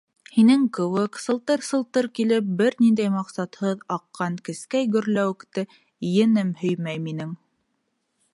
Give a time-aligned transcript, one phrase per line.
[0.35, 5.67] Һинең кеүек, сылтыр-сылтыр килеп, бер ниндәй маҡсатһыҙ аҡҡан кескәй гөрләүекте
[6.17, 7.39] енем һөймәй минең.